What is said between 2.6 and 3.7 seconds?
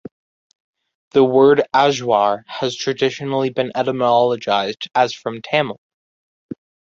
traditionally